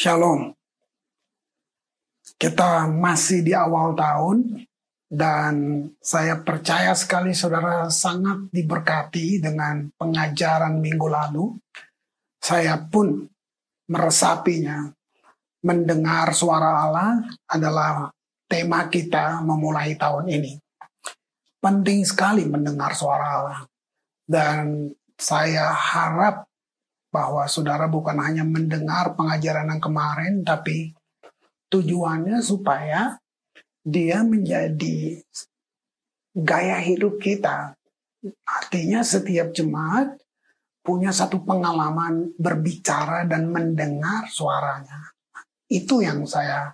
Shalom. 0.00 0.56
Kita 2.40 2.88
masih 2.88 3.44
di 3.44 3.52
awal 3.52 3.92
tahun 3.92 4.64
dan 5.12 5.84
saya 6.00 6.40
percaya 6.40 6.96
sekali 6.96 7.36
saudara 7.36 7.84
sangat 7.92 8.48
diberkati 8.48 9.44
dengan 9.44 9.92
pengajaran 10.00 10.80
minggu 10.80 11.04
lalu. 11.04 11.52
Saya 12.40 12.80
pun 12.80 13.28
meresapinya. 13.92 14.88
Mendengar 15.68 16.32
suara 16.32 16.88
Allah 16.88 17.20
adalah 17.44 18.08
tema 18.48 18.88
kita 18.88 19.44
memulai 19.44 20.00
tahun 20.00 20.32
ini. 20.32 20.56
Penting 21.60 22.08
sekali 22.08 22.48
mendengar 22.48 22.96
suara 22.96 23.26
Allah. 23.36 23.60
Dan 24.24 24.96
saya 25.20 25.76
harap 25.76 26.48
bahwa 27.10 27.44
saudara 27.50 27.90
bukan 27.90 28.16
hanya 28.22 28.46
mendengar 28.46 29.18
pengajaran 29.18 29.66
yang 29.66 29.82
kemarin, 29.82 30.34
tapi 30.46 30.94
tujuannya 31.70 32.38
supaya 32.42 33.18
dia 33.82 34.22
menjadi 34.22 35.18
gaya 36.34 36.78
hidup 36.78 37.18
kita. 37.18 37.74
Artinya 38.46 39.02
setiap 39.02 39.50
jemaat 39.50 40.14
punya 40.80 41.10
satu 41.10 41.42
pengalaman 41.42 42.32
berbicara 42.38 43.26
dan 43.26 43.50
mendengar 43.50 44.30
suaranya. 44.30 45.12
Itu 45.66 46.02
yang 46.02 46.26
saya 46.26 46.72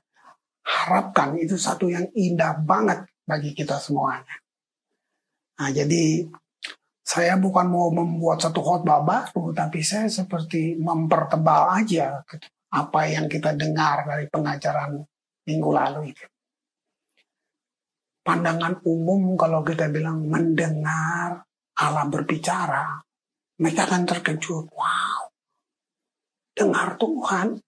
harapkan, 0.67 1.39
itu 1.39 1.55
satu 1.55 1.87
yang 1.87 2.11
indah 2.13 2.59
banget 2.61 3.07
bagi 3.23 3.55
kita 3.55 3.79
semuanya. 3.79 4.37
Nah, 5.57 5.71
jadi 5.73 6.27
saya 7.07 7.39
bukan 7.39 7.71
mau 7.71 7.87
membuat 7.95 8.43
satu 8.43 8.59
khotbah 8.59 9.07
baru, 9.07 9.55
tapi 9.55 9.79
saya 9.87 10.11
seperti 10.11 10.75
mempertebal 10.75 11.79
aja 11.79 12.27
gitu, 12.27 12.51
apa 12.75 13.01
yang 13.07 13.31
kita 13.31 13.55
dengar 13.55 14.03
dari 14.03 14.27
pengajaran 14.27 15.07
minggu 15.47 15.71
lalu 15.71 16.11
itu. 16.11 16.27
Pandangan 18.27 18.83
umum 18.83 19.39
kalau 19.39 19.63
kita 19.63 19.87
bilang 19.87 20.27
mendengar 20.27 21.47
Allah 21.79 22.11
berbicara, 22.11 22.99
mereka 23.63 23.87
akan 23.87 24.03
terkejut. 24.03 24.67
Wow, 24.75 25.31
dengar 26.59 26.99
Tuhan. 26.99 27.63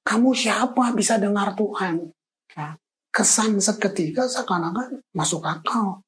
Kamu 0.00 0.32
siapa 0.32 0.96
bisa 0.96 1.20
dengar 1.20 1.52
Tuhan? 1.52 2.08
Nah, 2.56 2.72
kesan 3.12 3.60
seketika 3.60 4.24
seakan-akan 4.24 5.04
masuk 5.12 5.44
akal 5.44 6.00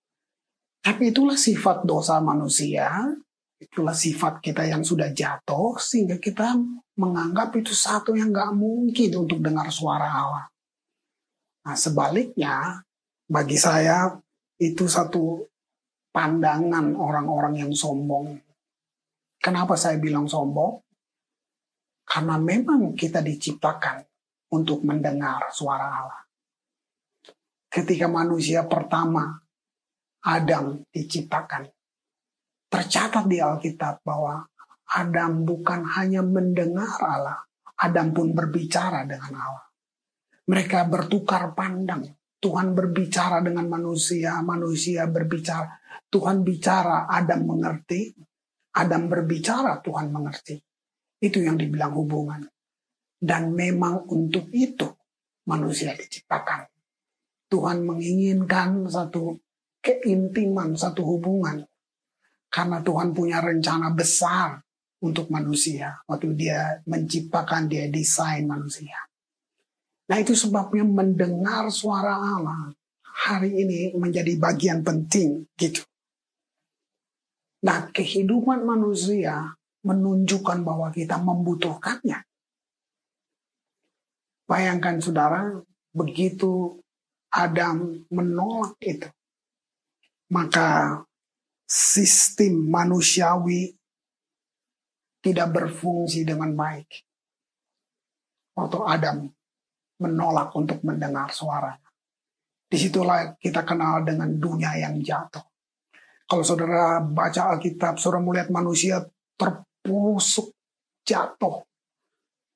tapi 0.85 1.09
itulah 1.09 1.41
sifat 1.41 1.88
dosa 1.88 2.21
manusia, 2.21 2.93
itulah 3.57 3.97
sifat 3.97 4.45
kita 4.45 4.69
yang 4.69 4.85
sudah 4.85 5.09
jatuh, 5.17 5.81
sehingga 5.81 6.21
kita 6.21 6.61
menganggap 7.00 7.57
itu 7.57 7.73
satu 7.73 8.12
yang 8.12 8.29
gak 8.29 8.53
mungkin 8.53 9.11
untuk 9.17 9.41
dengar 9.41 9.73
suara 9.73 10.05
Allah. 10.05 10.47
Nah 11.64 11.73
sebaliknya, 11.73 12.85
bagi 13.25 13.57
saya 13.57 14.12
itu 14.61 14.85
satu 14.85 15.49
pandangan 16.12 16.93
orang-orang 16.93 17.64
yang 17.64 17.73
sombong. 17.73 18.37
Kenapa 19.41 19.81
saya 19.81 19.97
bilang 19.97 20.29
sombong? 20.29 20.85
Karena 22.05 22.37
memang 22.37 22.93
kita 22.93 23.25
diciptakan 23.25 24.05
untuk 24.53 24.85
mendengar 24.85 25.49
suara 25.49 25.88
Allah. 25.88 26.23
Ketika 27.73 28.05
manusia 28.07 28.69
pertama 28.69 29.44
Adam 30.25 30.81
diciptakan. 30.88 31.69
Tercatat 32.73 33.28
di 33.28 33.38
Alkitab 33.38 34.00
bahwa 34.00 34.40
Adam 34.97 35.45
bukan 35.45 35.85
hanya 36.00 36.25
mendengar 36.25 36.97
Allah, 37.04 37.45
Adam 37.76 38.16
pun 38.16 38.33
berbicara 38.33 39.04
dengan 39.04 39.37
Allah. 39.37 39.66
Mereka 40.49 40.88
bertukar 40.88 41.52
pandang. 41.52 42.09
Tuhan 42.40 42.76
berbicara 42.76 43.40
dengan 43.40 43.64
manusia, 43.69 44.37
manusia 44.45 45.09
berbicara. 45.09 45.81
Tuhan 46.12 46.45
bicara, 46.45 47.09
Adam 47.09 47.49
mengerti. 47.49 48.12
Adam 48.76 49.09
berbicara, 49.09 49.81
Tuhan 49.81 50.12
mengerti. 50.12 50.61
Itu 51.21 51.40
yang 51.40 51.57
dibilang 51.57 51.97
hubungan. 51.97 52.45
Dan 53.16 53.57
memang 53.57 54.04
untuk 54.12 54.52
itu 54.52 54.88
manusia 55.49 55.97
diciptakan. 55.97 56.69
Tuhan 57.49 57.81
menginginkan 57.87 58.85
satu 58.93 59.44
keintiman 59.85 60.73
satu 60.73 61.05
hubungan. 61.05 61.69
Karena 62.49 62.81
Tuhan 62.81 63.12
punya 63.12 63.45
rencana 63.45 63.93
besar 63.93 64.57
untuk 65.05 65.29
manusia. 65.29 66.00
Waktu 66.09 66.33
dia 66.33 66.81
menciptakan, 66.88 67.69
dia 67.69 67.93
desain 67.93 68.49
manusia. 68.49 68.97
Nah 70.09 70.17
itu 70.21 70.33
sebabnya 70.33 70.85
mendengar 70.85 71.69
suara 71.69 72.17
Allah 72.17 72.73
hari 73.25 73.53
ini 73.53 73.81
menjadi 73.97 74.37
bagian 74.37 74.81
penting 74.85 75.49
gitu. 75.57 75.85
Nah 77.64 77.88
kehidupan 77.88 78.64
manusia 78.69 79.57
menunjukkan 79.85 80.61
bahwa 80.64 80.93
kita 80.93 81.17
membutuhkannya. 81.21 82.21
Bayangkan 84.45 85.00
saudara, 85.00 85.64
begitu 85.97 86.76
Adam 87.33 88.05
menolak 88.12 88.76
itu 88.85 89.09
maka 90.35 90.99
sistem 91.62 92.67
manusiawi 92.67 93.71
tidak 95.23 95.49
berfungsi 95.55 96.26
dengan 96.26 96.50
baik. 96.59 96.91
Waktu 98.59 98.79
Adam 98.83 99.19
menolak 100.03 100.50
untuk 100.59 100.83
mendengar 100.83 101.31
suara. 101.31 101.73
Di 102.67 102.76
situlah 102.76 103.38
kita 103.38 103.62
kenal 103.62 104.03
dengan 104.03 104.35
dunia 104.35 104.75
yang 104.75 104.99
jatuh. 104.99 105.43
Kalau 106.26 106.43
saudara 106.43 106.99
baca 106.99 107.55
Alkitab, 107.55 108.03
saudara 108.03 108.25
melihat 108.25 108.50
manusia 108.50 109.07
terpusuk 109.38 110.50
jatuh. 111.07 111.62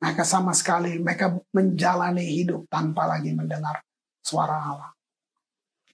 Mereka 0.03 0.23
sama 0.27 0.55
sekali, 0.55 0.99
mereka 0.99 1.39
menjalani 1.55 2.23
hidup 2.23 2.67
tanpa 2.71 3.07
lagi 3.07 3.35
mendengar 3.35 3.83
suara 4.23 4.57
Allah. 4.59 4.98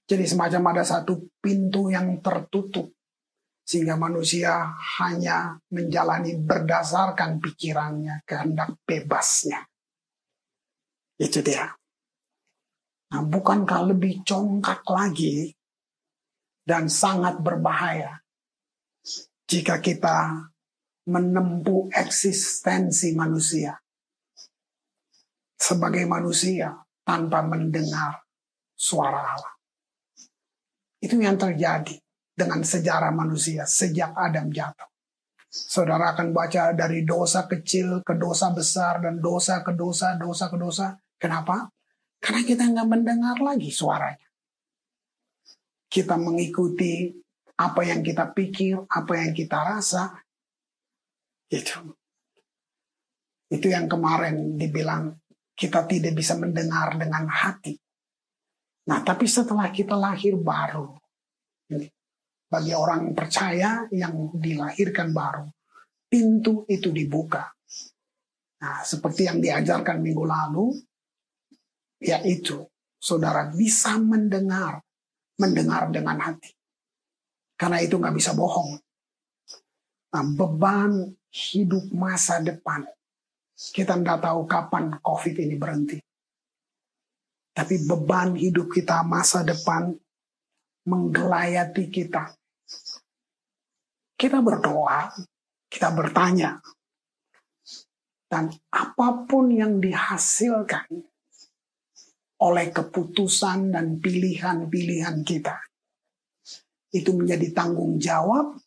Jadi 0.05 0.25
semacam 0.29 0.77
ada 0.77 0.85
satu 0.85 1.33
pintu 1.41 1.89
yang 1.89 2.21
tertutup. 2.21 2.93
Sehingga 3.65 3.97
manusia 3.97 4.77
hanya 5.01 5.57
menjalani 5.73 6.37
berdasarkan 6.37 7.41
pikirannya, 7.41 8.21
kehendak 8.29 8.77
bebasnya. 8.85 9.65
Itu 11.17 11.41
dia. 11.41 11.73
Nah, 13.15 13.23
bukankah 13.25 13.95
lebih 13.95 14.21
congkak 14.21 14.85
lagi 14.91 15.49
dan 16.67 16.93
sangat 16.93 17.41
berbahaya 17.41 18.21
jika 19.49 19.81
kita 19.81 20.51
menempuh 21.05 21.93
eksistensi 21.93 23.13
manusia 23.13 23.77
sebagai 25.55 26.05
manusia 26.09 26.75
tanpa 27.05 27.45
mendengar 27.45 28.25
suara 28.75 29.21
Allah. 29.37 29.54
Itu 31.05 31.21
yang 31.21 31.37
terjadi 31.37 32.01
dengan 32.33 32.65
sejarah 32.65 33.13
manusia 33.13 33.69
sejak 33.69 34.17
Adam 34.17 34.49
jatuh. 34.49 34.89
Saudara 35.53 36.17
akan 36.17 36.33
baca 36.33 36.73
dari 36.73 37.05
dosa 37.05 37.45
kecil 37.45 38.01
ke 38.01 38.17
dosa 38.17 38.51
besar 38.57 39.05
dan 39.05 39.21
dosa 39.21 39.61
ke 39.61 39.77
dosa, 39.77 40.17
dosa 40.17 40.49
ke 40.49 40.57
dosa. 40.57 40.97
Kenapa? 41.21 41.69
Karena 42.19 42.41
kita 42.41 42.65
nggak 42.73 42.89
mendengar 42.89 43.37
lagi 43.39 43.69
suaranya. 43.69 44.25
Kita 45.87 46.17
mengikuti 46.17 47.13
apa 47.61 47.87
yang 47.87 48.01
kita 48.01 48.33
pikir, 48.33 48.89
apa 48.89 49.13
yang 49.21 49.31
kita 49.37 49.59
rasa. 49.61 50.11
Itu. 51.53 51.93
Itu 53.53 53.69
yang 53.69 53.87
kemarin 53.87 54.57
dibilang 54.57 55.21
kita 55.53 55.85
tidak 55.87 56.17
bisa 56.17 56.35
mendengar 56.35 56.97
dengan 56.97 57.29
hati. 57.31 57.84
Nah, 58.85 59.01
tapi 59.01 59.25
setelah 59.25 59.73
kita 59.73 59.97
lahir 59.97 60.37
baru, 60.37 60.93
bagi 62.45 62.73
orang 62.77 63.17
percaya 63.17 63.89
yang 63.89 64.31
dilahirkan 64.37 65.11
baru, 65.11 65.49
pintu 66.07 66.69
itu 66.69 66.93
dibuka. 66.93 67.49
Nah, 68.61 68.85
seperti 68.85 69.29
yang 69.29 69.41
diajarkan 69.41 69.99
minggu 70.05 70.25
lalu, 70.25 70.77
yaitu 72.05 72.61
saudara 73.01 73.49
bisa 73.49 73.97
mendengar, 73.97 74.85
mendengar 75.41 75.89
dengan 75.89 76.21
hati. 76.21 76.53
Karena 77.57 77.81
itu 77.81 77.97
nggak 77.97 78.17
bisa 78.17 78.37
bohong. 78.37 78.77
Nah, 80.15 80.25
beban 80.37 81.11
hidup 81.33 81.91
masa 81.91 82.39
depan. 82.39 82.87
Kita 83.55 83.97
nggak 83.99 84.21
tahu 84.23 84.47
kapan 84.47 85.01
COVID 85.03 85.35
ini 85.41 85.57
berhenti. 85.59 85.99
Tapi 87.55 87.87
beban 87.87 88.35
hidup 88.35 88.75
kita 88.75 89.07
masa 89.07 89.47
depan 89.47 89.95
menggelayati 90.91 91.87
kita. 91.87 92.35
Kita 94.19 94.43
berdoa, 94.43 95.15
kita 95.71 95.95
bertanya. 95.95 96.59
Dan 98.27 98.51
apa 98.75 99.23
pun 99.31 99.55
yang 99.55 99.79
dihasilkan 99.79 100.91
oleh 102.43 102.67
keputusan 102.75 103.71
dan 103.71 104.03
pilihan-pilihan 104.03 105.23
kita, 105.23 105.55
itu 106.91 107.11
menjadi 107.15 107.55
tanggung 107.55 108.03
jawab 108.03 108.59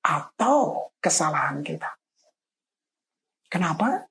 atau 0.00 0.88
kesalahan 0.96 1.60
kita. 1.60 1.92
Kenapa? 3.52 4.08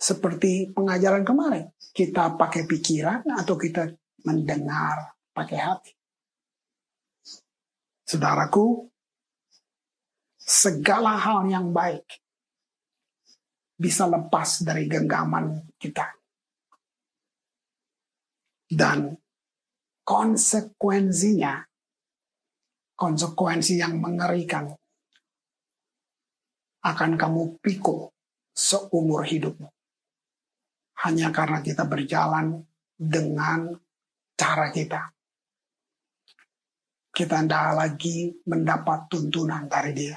Seperti 0.00 0.72
pengajaran 0.72 1.28
kemarin, 1.28 1.68
kita 1.92 2.32
pakai 2.40 2.64
pikiran 2.64 3.20
atau 3.36 3.60
kita 3.60 3.84
mendengar 4.24 5.12
pakai 5.36 5.58
hati. 5.60 5.92
Saudaraku, 8.08 8.88
segala 10.40 11.20
hal 11.20 11.44
yang 11.52 11.68
baik 11.68 12.08
bisa 13.76 14.08
lepas 14.08 14.64
dari 14.64 14.88
genggaman 14.88 15.68
kita. 15.76 16.08
Dan 18.70 19.12
konsekuensinya, 20.00 21.60
konsekuensi 22.96 23.76
yang 23.76 24.00
mengerikan, 24.00 24.64
akan 26.80 27.20
kamu 27.20 27.60
pikul 27.60 28.08
seumur 28.56 29.28
hidupmu. 29.28 29.79
Hanya 31.06 31.32
karena 31.32 31.64
kita 31.64 31.88
berjalan 31.88 32.60
dengan 32.96 33.72
cara 34.36 34.68
kita 34.68 35.08
kita 37.20 37.44
tidak 37.44 37.76
lagi 37.76 38.32
mendapat 38.48 39.10
tuntunan 39.12 39.68
dari 39.68 39.92
dia. 39.92 40.16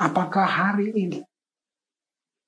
Apakah 0.00 0.46
hari 0.48 0.88
ini 0.94 1.20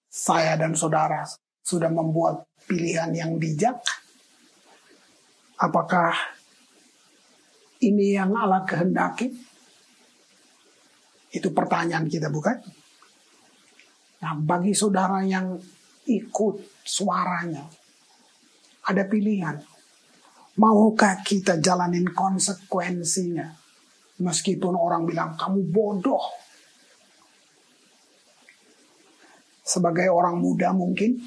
saya 0.09 0.57
dan 0.57 0.73
saudara 0.73 1.29
sudah 1.61 1.93
membuat 1.93 2.49
pilihan 2.65 3.13
yang 3.13 3.37
bijak? 3.37 3.85
Apakah 5.61 6.17
ini 7.85 8.17
yang 8.17 8.33
Allah 8.33 8.65
kehendaki? 8.65 9.29
Itu 11.35 11.53
pertanyaan 11.53 12.09
kita 12.09 12.33
bukan? 12.33 12.65
Nah, 14.25 14.41
bagi 14.41 14.73
saudara 14.73 15.21
yang 15.21 15.61
ikut 16.05 16.85
suaranya, 16.85 17.65
ada 18.85 19.03
pilihan 19.09 19.75
Maukah 20.55 21.19
kita 21.27 21.59
jalanin 21.59 22.07
konsekuensinya? 22.15 23.51
Meskipun 24.23 24.79
orang 24.79 25.03
bilang 25.03 25.35
kamu 25.35 25.67
bodoh. 25.67 26.23
Sebagai 29.67 30.07
orang 30.07 30.39
muda 30.39 30.71
mungkin 30.71 31.19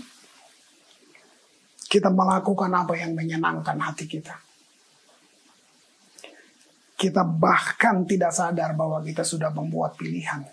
kita 1.91 2.07
melakukan 2.07 2.71
apa 2.71 2.95
yang 2.95 3.11
menyenangkan 3.11 3.75
hati 3.75 4.07
kita. 4.07 4.39
Kita 6.95 7.27
bahkan 7.27 8.07
tidak 8.07 8.31
sadar 8.31 8.71
bahwa 8.79 9.03
kita 9.03 9.27
sudah 9.27 9.51
membuat 9.51 9.99
pilihan. 9.99 10.47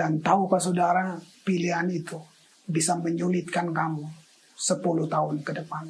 Dan 0.00 0.24
tahukah 0.24 0.56
saudara, 0.56 1.20
pilihan 1.44 1.84
itu 1.92 2.16
bisa 2.64 2.96
menyulitkan 2.96 3.68
kamu 3.68 4.08
10 4.56 4.80
tahun 5.12 5.44
ke 5.44 5.52
depan. 5.60 5.84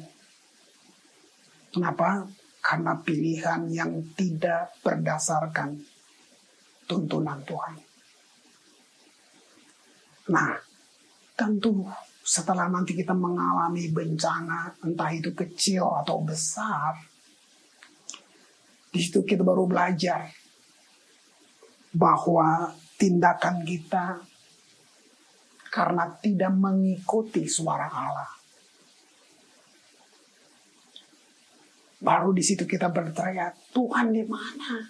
Kenapa? 1.71 2.27
Karena 2.59 2.99
pilihan 2.99 3.71
yang 3.71 4.11
tidak 4.11 4.75
berdasarkan 4.83 5.79
tuntunan 6.91 7.39
Tuhan. 7.47 7.79
Nah, 10.35 10.59
tentu 11.39 11.87
setelah 12.19 12.67
nanti 12.67 12.91
kita 12.91 13.15
mengalami 13.15 13.87
bencana, 13.95 14.75
entah 14.83 15.07
itu 15.15 15.31
kecil 15.31 15.87
atau 16.03 16.19
besar, 16.19 16.99
di 18.91 18.99
situ 18.99 19.23
kita 19.23 19.39
baru 19.39 19.63
belajar 19.71 20.27
bahwa 21.95 22.75
tindakan 23.01 23.65
kita 23.65 24.21
karena 25.73 26.05
tidak 26.21 26.53
mengikuti 26.53 27.49
suara 27.49 27.89
Allah 27.89 28.41
Baru 32.01 32.33
di 32.33 32.41
situ 32.41 32.65
kita 32.65 32.89
berteriak, 32.89 33.69
Tuhan 33.77 34.09
di 34.09 34.25
mana? 34.25 34.89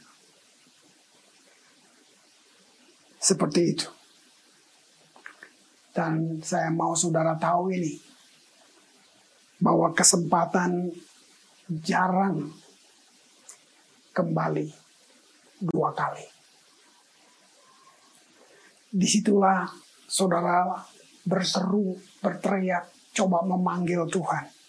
Seperti 3.19 3.61
itu. 3.67 3.87
Dan 5.91 6.39
saya 6.39 6.71
mau 6.71 6.95
saudara 6.95 7.35
tahu 7.35 7.75
ini, 7.75 7.99
bahwa 9.59 9.91
kesempatan 9.91 10.87
jarang 11.83 12.47
kembali 14.15 14.71
dua 15.67 15.91
kali. 15.91 16.30
Di 18.91 19.07
situlah 19.07 19.71
saudara 20.05 20.75
berseru, 21.23 21.95
berteriak, 22.19 23.15
coba 23.15 23.43
memanggil 23.47 24.03
Tuhan 24.11 24.61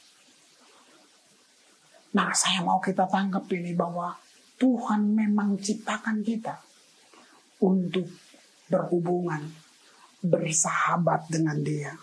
Nah, 2.12 2.28
saya 2.36 2.60
mau 2.60 2.76
kita 2.76 3.08
tangkap 3.08 3.48
ini 3.56 3.72
bahwa 3.72 4.12
Tuhan 4.60 5.16
memang 5.16 5.56
ciptakan 5.56 6.20
kita 6.20 6.60
untuk 7.64 8.04
berhubungan, 8.68 9.40
bersahabat 10.20 11.32
dengan 11.32 11.56
Dia, 11.64 11.96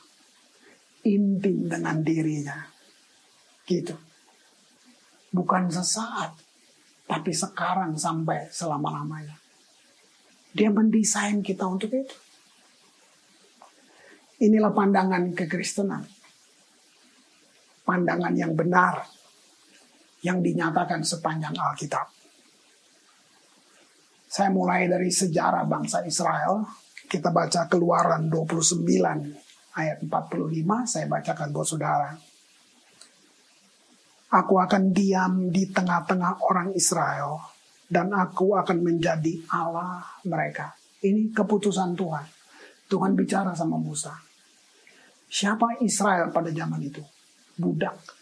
intim 1.05 1.69
dengan 1.69 2.01
dirinya. 2.01 2.57
Gitu. 3.69 3.93
Bukan 5.29 5.69
sesaat, 5.69 6.33
tapi 7.05 7.29
sekarang 7.29 7.93
sampai 7.93 8.49
selama-lamanya. 8.49 9.37
Dia 10.59 10.67
mendesain 10.67 11.39
kita 11.39 11.63
untuk 11.63 11.87
itu. 11.95 12.15
Inilah 14.43 14.75
pandangan 14.75 15.31
kekristenan. 15.31 16.03
Pandangan 17.87 18.35
yang 18.35 18.51
benar 18.59 19.07
yang 20.19 20.43
dinyatakan 20.43 20.99
sepanjang 20.99 21.55
Alkitab. 21.55 22.11
Saya 24.27 24.51
mulai 24.51 24.91
dari 24.91 25.07
sejarah 25.07 25.63
bangsa 25.63 26.03
Israel. 26.03 26.67
Kita 27.07 27.31
baca 27.31 27.65
keluaran 27.71 28.27
29 28.27 28.83
ayat 29.79 29.97
45. 30.03 30.11
Saya 30.85 31.05
bacakan 31.07 31.49
buat 31.55 31.67
saudara. 31.67 32.11
Aku 34.29 34.61
akan 34.61 34.93
diam 34.93 35.49
di 35.49 35.71
tengah-tengah 35.71 36.45
orang 36.45 36.75
Israel. 36.77 37.58
Dan 37.89 38.13
aku 38.13 38.53
akan 38.53 38.85
menjadi 38.85 39.41
Allah 39.49 40.05
mereka. 40.29 40.77
Ini 41.01 41.33
keputusan 41.33 41.97
Tuhan. 41.97 42.25
Tuhan 42.85 43.17
bicara 43.17 43.57
sama 43.57 43.81
Musa. 43.81 44.13
Siapa 45.29 45.81
Israel 45.81 46.29
pada 46.29 46.53
zaman 46.53 46.81
itu? 46.85 47.01
Budak 47.57 48.19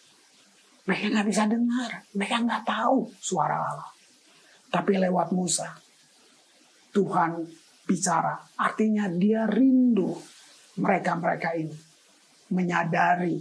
mereka 0.87 1.05
nggak 1.11 1.27
bisa 1.27 1.43
dengar, 1.51 1.91
mereka 2.15 2.35
nggak 2.47 2.63
tahu 2.63 3.11
suara 3.19 3.59
Allah. 3.59 3.91
Tapi 4.71 4.95
lewat 4.95 5.35
Musa, 5.35 5.67
Tuhan 6.95 7.43
bicara. 7.83 8.39
Artinya 8.55 9.11
dia 9.11 9.43
rindu 9.51 10.15
mereka-mereka 10.79 11.59
ini. 11.59 11.75
Menyadari, 12.55 13.35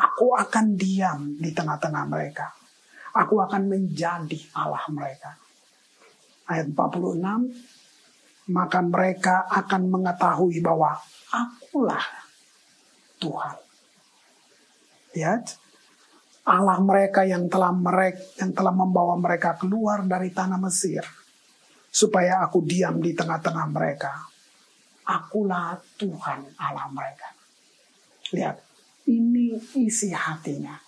aku 0.00 0.32
akan 0.32 0.66
diam 0.80 1.36
di 1.36 1.52
tengah-tengah 1.52 2.04
mereka. 2.08 2.55
Aku 3.16 3.40
akan 3.40 3.62
menjadi 3.64 4.36
Allah 4.52 4.84
mereka. 4.92 5.32
Ayat 6.46 6.68
46, 6.70 8.52
maka 8.52 8.78
mereka 8.84 9.48
akan 9.50 9.82
mengetahui 9.88 10.60
bahwa 10.60 10.94
akulah 11.32 12.06
Tuhan. 13.18 13.56
Lihat, 15.16 15.44
Allah 16.46 16.78
mereka 16.78 17.26
yang 17.26 17.50
telah 17.50 17.74
mereka 17.74 18.22
yang 18.38 18.54
telah 18.54 18.70
membawa 18.70 19.18
mereka 19.18 19.58
keluar 19.58 20.06
dari 20.06 20.30
tanah 20.30 20.60
Mesir 20.62 21.02
supaya 21.90 22.44
aku 22.44 22.62
diam 22.62 23.02
di 23.02 23.16
tengah-tengah 23.16 23.66
mereka. 23.66 24.12
Akulah 25.10 25.74
Tuhan 25.98 26.46
Allah 26.60 26.86
mereka. 26.92 27.34
Lihat, 28.30 28.56
ini 29.10 29.58
isi 29.80 30.14
hatinya. 30.14 30.85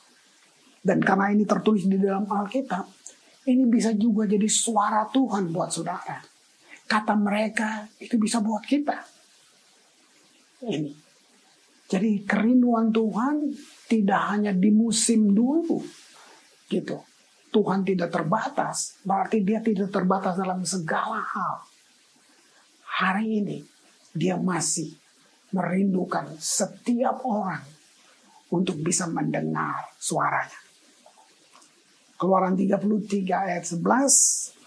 Dan 0.88 1.05
karena 1.05 1.29
ini 1.29 1.44
tertulis 1.44 1.85
di 1.85 2.01
dalam 2.01 2.24
Alkitab, 2.24 2.88
ini 3.53 3.68
bisa 3.68 3.92
juga 3.92 4.24
jadi 4.24 4.48
suara 4.48 5.05
Tuhan 5.12 5.53
buat 5.53 5.68
saudara. 5.68 6.16
Kata 6.88 7.12
mereka 7.12 7.85
itu 8.01 8.16
bisa 8.16 8.40
buat 8.40 8.64
kita. 8.64 8.96
Ini. 10.64 10.92
Jadi 11.88 12.24
kerinduan 12.24 12.88
Tuhan 12.88 13.53
tidak 13.88 14.22
hanya 14.33 14.53
di 14.57 14.68
musim 14.72 15.33
dulu 15.33 15.81
gitu 16.68 17.01
Tuhan 17.48 17.81
tidak 17.81 18.12
terbatas 18.12 19.01
berarti 19.01 19.40
dia 19.40 19.64
tidak 19.64 19.88
terbatas 19.88 20.37
dalam 20.37 20.61
segala 20.68 21.24
hal 21.24 21.64
hari 22.85 23.40
ini 23.40 23.59
dia 24.12 24.37
masih 24.37 24.92
merindukan 25.48 26.37
setiap 26.37 27.24
orang 27.24 27.64
untuk 28.53 28.81
bisa 28.81 29.09
mendengar 29.09 29.92
suaranya. 29.96 30.68
Keluaran 32.19 32.59
33 32.59 33.31
ayat 33.31 33.63
11 33.63 34.59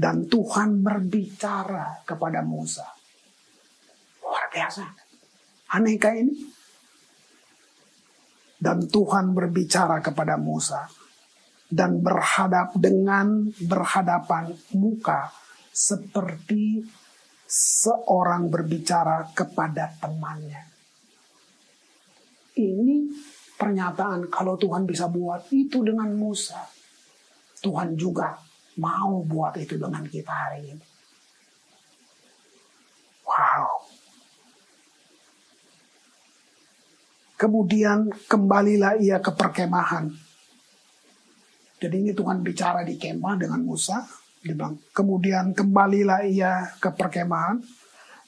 dan 0.00 0.24
Tuhan 0.24 0.80
berbicara 0.80 2.00
kepada 2.08 2.40
Musa. 2.40 2.88
Luar 4.24 4.48
biasa. 4.48 4.88
Anehkah 5.76 6.16
ini? 6.16 6.32
Dan 8.56 8.88
Tuhan 8.88 9.36
berbicara 9.36 10.00
kepada 10.00 10.40
Musa 10.40 10.88
dan 11.68 12.00
berhadap 12.00 12.72
dengan 12.76 13.52
berhadapan 13.60 14.56
muka 14.74 15.32
seperti 15.70 16.82
seorang 17.46 18.50
berbicara 18.50 19.30
kepada 19.36 19.94
temannya. 20.00 20.66
Ini 22.58 22.96
pernyataan 23.60 24.32
kalau 24.32 24.56
Tuhan 24.56 24.88
bisa 24.88 25.12
buat 25.12 25.44
itu 25.52 25.84
dengan 25.84 26.08
Musa. 26.16 26.64
Tuhan 27.60 27.92
juga 28.00 28.40
mau 28.80 29.20
buat 29.20 29.52
itu 29.60 29.76
dengan 29.76 30.08
kita 30.08 30.32
hari 30.32 30.72
ini. 30.72 30.86
Wow. 33.28 33.84
Kemudian 37.36 38.08
kembalilah 38.24 38.96
ia 38.96 39.20
ke 39.20 39.28
perkemahan 39.28 40.08
jadi 41.80 41.96
ini 41.96 42.12
Tuhan 42.12 42.44
bicara 42.44 42.84
di 42.84 43.00
kemah 43.00 43.40
dengan 43.40 43.64
Musa. 43.64 44.04
Dia 44.44 44.52
bilang, 44.52 44.76
kemudian 44.92 45.56
kembalilah 45.56 46.28
ia 46.28 46.76
ke 46.76 46.92
perkemahan. 46.92 47.64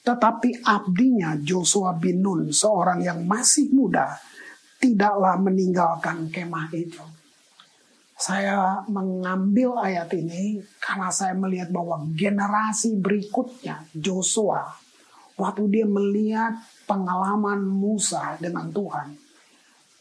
Tetapi 0.03 0.65
abdinya 0.65 1.37
Joshua 1.39 1.93
bin 1.95 2.25
Nun, 2.25 2.49
seorang 2.49 3.05
yang 3.05 3.23
masih 3.23 3.71
muda, 3.71 4.17
tidaklah 4.83 5.39
meninggalkan 5.39 6.27
kemah 6.27 6.67
itu. 6.75 6.99
Saya 8.19 8.83
mengambil 8.91 9.79
ayat 9.79 10.11
ini 10.11 10.59
karena 10.83 11.07
saya 11.07 11.31
melihat 11.31 11.71
bahwa 11.71 12.03
generasi 12.11 12.99
berikutnya 12.99 13.87
Joshua, 13.95 14.75
waktu 15.39 15.63
dia 15.71 15.87
melihat 15.87 16.59
pengalaman 16.83 17.63
Musa 17.63 18.35
dengan 18.43 18.67
Tuhan, 18.75 19.15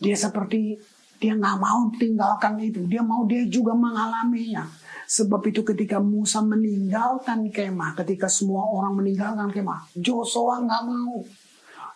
dia 0.03 0.19
seperti 0.19 0.77
dia 1.23 1.39
nggak 1.39 1.59
mau 1.63 1.87
tinggalkan 1.95 2.59
itu. 2.59 2.83
Dia 2.91 3.07
mau 3.07 3.23
dia 3.23 3.47
juga 3.47 3.79
mengalaminya. 3.79 4.67
Sebab 5.07 5.47
itu 5.47 5.63
ketika 5.63 6.03
Musa 6.03 6.43
meninggalkan 6.43 7.55
kemah, 7.55 7.95
ketika 8.03 8.27
semua 8.27 8.67
orang 8.67 8.99
meninggalkan 8.99 9.55
kemah, 9.55 9.87
Joshua 9.95 10.59
nggak 10.59 10.83
mau. 10.91 11.23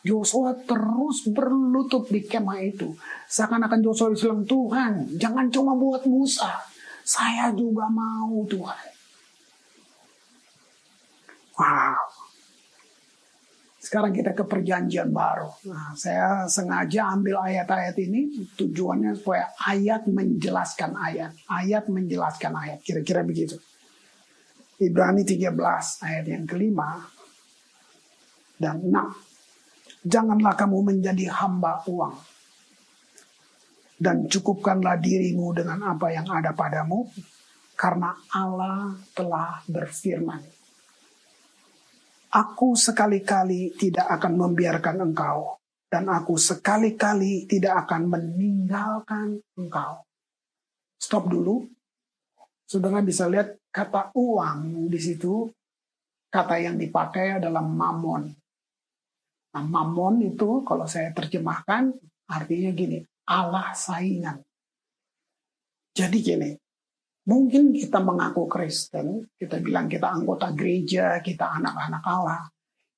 Joshua 0.06 0.54
terus 0.62 1.26
berlutut 1.34 2.06
di 2.06 2.22
kemah 2.22 2.62
itu. 2.62 2.94
Seakan-akan 3.26 3.82
Joshua 3.82 4.14
bilang, 4.14 4.46
Tuhan, 4.46 5.18
jangan 5.18 5.50
cuma 5.50 5.74
buat 5.74 6.06
Musa. 6.06 6.62
Saya 7.02 7.50
juga 7.50 7.90
mau 7.90 8.46
Tuhan. 8.46 8.86
Wow. 11.58 12.06
Sekarang 13.86 14.10
kita 14.10 14.34
ke 14.34 14.42
perjanjian 14.42 15.14
baru. 15.14 15.46
Nah, 15.70 15.94
saya 15.94 16.50
sengaja 16.50 17.06
ambil 17.14 17.38
ayat-ayat 17.38 17.94
ini 18.02 18.50
tujuannya 18.58 19.14
supaya 19.14 19.54
ayat 19.62 20.10
menjelaskan 20.10 20.90
ayat. 20.98 21.30
Ayat 21.46 21.86
menjelaskan 21.86 22.50
ayat. 22.50 22.78
Kira-kira 22.82 23.22
begitu. 23.22 23.54
Ibrani 24.82 25.22
13 25.22 25.54
ayat 26.02 26.26
yang 26.26 26.44
kelima 26.50 27.06
dan 28.58 28.82
enam. 28.82 29.14
Janganlah 30.04 30.58
kamu 30.58 30.92
menjadi 30.92 31.30
hamba 31.30 31.80
uang. 31.88 32.16
Dan 33.96 34.28
cukupkanlah 34.28 35.00
dirimu 35.00 35.56
dengan 35.56 35.96
apa 35.96 36.12
yang 36.12 36.28
ada 36.28 36.52
padamu. 36.52 37.08
Karena 37.76 38.12
Allah 38.32 38.96
telah 39.12 39.60
berfirman 39.68 40.56
Aku 42.36 42.76
sekali-kali 42.76 43.72
tidak 43.80 44.12
akan 44.20 44.36
membiarkan 44.36 45.08
engkau, 45.08 45.56
dan 45.88 46.04
aku 46.12 46.36
sekali-kali 46.36 47.48
tidak 47.48 47.88
akan 47.88 48.12
meninggalkan 48.12 49.40
engkau. 49.56 50.04
Stop 51.00 51.32
dulu. 51.32 51.64
Saudara 52.68 53.00
bisa 53.00 53.24
lihat 53.24 53.56
kata 53.72 54.12
uang 54.12 54.90
di 54.90 55.00
situ, 55.00 55.48
kata 56.28 56.60
yang 56.60 56.76
dipakai 56.76 57.40
adalah 57.40 57.64
mamon. 57.64 58.28
Nah, 59.56 59.64
mamon 59.64 60.20
itu 60.20 60.60
kalau 60.68 60.84
saya 60.84 61.16
terjemahkan 61.16 61.96
artinya 62.28 62.70
gini, 62.76 63.00
Allah 63.24 63.72
saingan. 63.72 64.44
Jadi 65.96 66.18
gini, 66.20 66.50
Mungkin 67.26 67.74
kita 67.74 67.98
mengaku 67.98 68.46
Kristen, 68.46 69.26
kita 69.34 69.58
bilang 69.58 69.90
kita 69.90 70.14
anggota 70.14 70.54
gereja, 70.54 71.18
kita 71.18 71.58
anak-anak 71.58 72.02
Allah. 72.06 72.46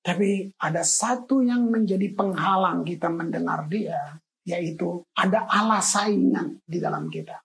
Tapi 0.05 0.53
ada 0.61 0.85
satu 0.85 1.40
yang 1.40 1.73
menjadi 1.73 2.12
penghalang 2.12 2.85
kita 2.85 3.09
mendengar 3.09 3.64
dia, 3.73 4.21
yaitu 4.44 5.01
ada 5.16 5.49
Allah 5.49 5.81
saingan 5.81 6.61
di 6.61 6.77
dalam 6.77 7.09
kita. 7.09 7.40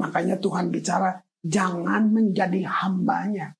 Makanya 0.00 0.40
Tuhan 0.40 0.72
bicara, 0.72 1.20
jangan 1.44 2.08
menjadi 2.08 2.64
hambanya. 2.64 3.52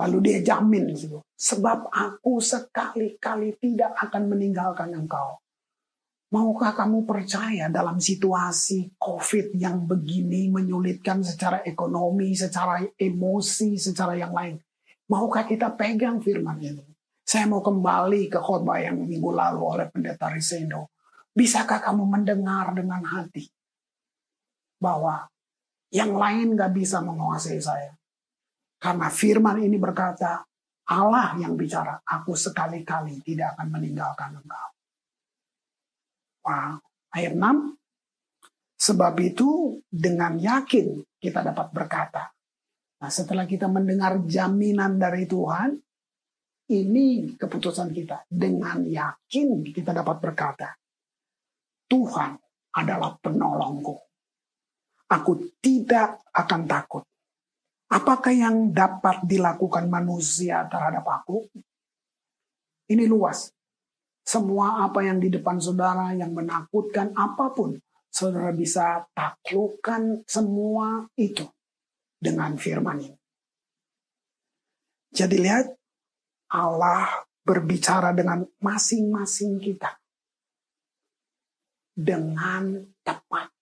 Lalu 0.00 0.18
dia 0.24 0.38
jamin, 0.40 0.88
sebab 1.36 1.92
aku 1.92 2.40
sekali-kali 2.40 3.60
tidak 3.60 3.92
akan 3.98 4.32
meninggalkan 4.32 4.94
engkau. 4.96 5.42
Maukah 6.32 6.72
kamu 6.72 7.04
percaya 7.04 7.68
dalam 7.68 8.00
situasi 8.00 8.96
COVID 8.96 9.52
yang 9.52 9.84
begini 9.84 10.48
menyulitkan 10.48 11.20
secara 11.20 11.60
ekonomi, 11.60 12.32
secara 12.32 12.80
emosi, 12.96 13.76
secara 13.76 14.16
yang 14.16 14.32
lain? 14.32 14.56
Maukah 15.12 15.44
kita 15.44 15.76
pegang 15.76 16.24
firman 16.24 16.56
ini? 16.56 16.88
Saya 17.20 17.44
mau 17.44 17.60
kembali 17.60 18.32
ke 18.32 18.40
khotbah 18.40 18.80
yang 18.80 18.96
minggu 19.04 19.28
lalu 19.28 19.60
oleh 19.60 19.86
pendeta 19.92 20.32
Risendo. 20.32 20.88
Bisakah 21.36 21.84
kamu 21.84 22.08
mendengar 22.08 22.72
dengan 22.72 23.04
hati 23.04 23.44
bahwa 24.80 25.28
yang 25.92 26.16
lain 26.16 26.56
gak 26.56 26.72
bisa 26.72 27.04
menguasai 27.04 27.60
saya? 27.60 27.92
Karena 28.82 29.06
firman 29.06 29.62
ini 29.62 29.78
berkata, 29.78 30.42
Allah 30.90 31.38
yang 31.38 31.54
bicara, 31.54 32.02
aku 32.02 32.34
sekali-kali 32.34 33.22
tidak 33.22 33.54
akan 33.54 33.68
meninggalkan 33.70 34.42
engkau. 34.42 34.68
Wow. 36.42 36.82
Ayat 37.14 37.38
6. 37.38 37.78
Sebab 38.82 39.14
itu 39.22 39.78
dengan 39.86 40.34
yakin 40.34 40.98
kita 41.22 41.46
dapat 41.46 41.70
berkata. 41.70 42.34
Nah 42.98 43.10
setelah 43.14 43.46
kita 43.46 43.70
mendengar 43.70 44.18
jaminan 44.26 44.98
dari 44.98 45.30
Tuhan, 45.30 45.78
ini 46.74 47.38
keputusan 47.38 47.94
kita. 47.94 48.26
Dengan 48.26 48.82
yakin 48.82 49.62
kita 49.70 49.94
dapat 49.94 50.18
berkata, 50.18 50.74
Tuhan 51.86 52.34
adalah 52.74 53.14
penolongku. 53.22 53.94
Aku 55.14 55.32
tidak 55.62 56.26
akan 56.34 56.66
takut. 56.66 57.04
Apakah 57.92 58.32
yang 58.32 58.72
dapat 58.72 59.20
dilakukan 59.28 59.84
manusia 59.92 60.64
terhadap 60.64 61.04
aku? 61.04 61.44
Ini 62.88 63.04
luas. 63.04 63.52
Semua 64.24 64.88
apa 64.88 65.04
yang 65.04 65.20
di 65.20 65.28
depan 65.28 65.60
saudara 65.60 66.16
yang 66.16 66.32
menakutkan 66.32 67.12
apa 67.12 67.52
pun, 67.52 67.76
saudara 68.08 68.48
bisa 68.56 69.04
taklukkan 69.12 70.24
semua 70.24 71.04
itu 71.20 71.44
dengan 72.16 72.56
firman 72.56 73.12
ini. 73.12 73.18
Jadi 75.12 75.36
lihat, 75.36 75.68
Allah 76.56 77.28
berbicara 77.44 78.16
dengan 78.16 78.40
masing-masing 78.64 79.60
kita. 79.60 80.00
Dengan 81.92 82.80
tepat. 83.04 83.52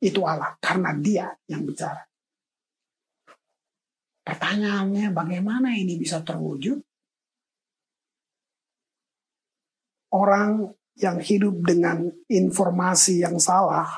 Itu 0.00 0.24
Allah, 0.24 0.56
karena 0.56 0.96
dia 0.96 1.28
yang 1.44 1.68
bicara. 1.68 2.09
Pertanyaannya 4.30 5.10
bagaimana 5.10 5.74
ini 5.74 5.98
bisa 5.98 6.22
terwujud? 6.22 6.78
orang 10.14 10.66
yang 10.98 11.18
hidup 11.22 11.62
dengan 11.64 12.10
informasi 12.26 13.22
yang 13.22 13.38
salah 13.38 13.88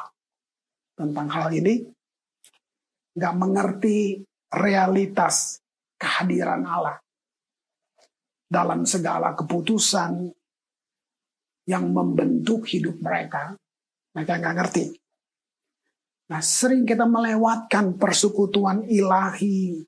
tentang 0.93 1.29
hal 1.33 1.49
ini 1.51 1.83
nggak 3.17 3.35
mengerti 3.37 4.21
realitas 4.53 5.61
kehadiran 5.97 6.63
Allah 6.69 7.01
dalam 8.47 8.85
segala 8.85 9.33
keputusan 9.33 10.29
yang 11.65 11.89
membentuk 11.91 12.69
hidup 12.69 13.01
mereka. 13.01 13.57
Mereka 14.13 14.33
nggak 14.45 14.57
ngerti. 14.61 14.85
Nah, 16.29 16.41
sering 16.45 16.85
kita 16.85 17.09
melewatkan 17.09 17.97
persekutuan 17.97 18.85
ilahi 18.85 19.81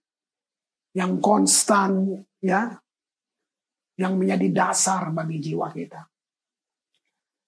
yang 0.94 1.18
konstan, 1.18 2.22
ya, 2.38 2.78
yang 3.98 4.14
menjadi 4.14 4.48
dasar 4.50 5.10
bagi 5.10 5.42
jiwa 5.42 5.70
kita. 5.74 6.06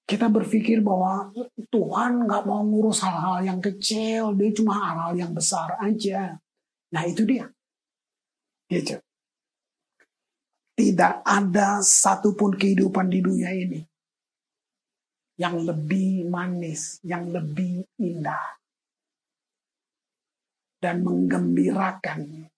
Kita 0.07 0.31
berpikir 0.31 0.83
bahwa 0.87 1.35
Tuhan 1.67 2.31
nggak 2.31 2.43
mau 2.47 2.63
ngurus 2.63 3.03
hal-hal 3.03 3.43
yang 3.43 3.59
kecil, 3.59 4.39
dia 4.39 4.55
cuma 4.55 4.79
hal-hal 4.79 5.19
yang 5.19 5.33
besar 5.35 5.75
aja. 5.83 6.39
Nah 6.95 7.03
itu 7.07 7.27
dia. 7.27 7.51
Gitu. 8.71 9.03
Tidak 10.77 11.27
ada 11.27 11.83
satupun 11.83 12.55
kehidupan 12.55 13.11
di 13.11 13.19
dunia 13.19 13.51
ini 13.51 13.83
yang 15.37 15.67
lebih 15.67 16.29
manis, 16.31 17.03
yang 17.03 17.29
lebih 17.29 17.85
indah, 17.99 18.57
dan 20.79 21.03
menggembirakan 21.03 22.49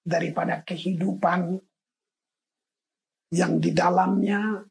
daripada 0.00 0.64
kehidupan 0.64 1.60
yang 3.30 3.62
di 3.62 3.70
dalamnya 3.70 4.64